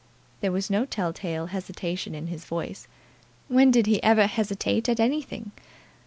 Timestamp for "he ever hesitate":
3.85-4.89